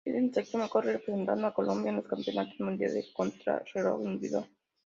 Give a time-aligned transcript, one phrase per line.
[0.19, 4.49] En septiembre corre representando a Colombia en los Campeonato Mundiales de Contrarreloj Individual.